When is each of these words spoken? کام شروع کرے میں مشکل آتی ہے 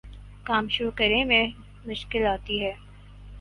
کام 0.45 0.67
شروع 0.69 0.91
کرے 0.91 1.23
میں 1.23 1.45
مشکل 1.85 2.25
آتی 2.27 2.61
ہے 2.63 2.73